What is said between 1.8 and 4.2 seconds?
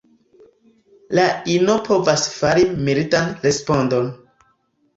povas fari mildan respondon.